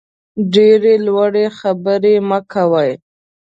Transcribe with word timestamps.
ډېرې 0.53 0.93
لوړې 1.05 1.45
خبرې 1.59 2.15
مه 2.29 2.39
کوئ. 2.51 2.91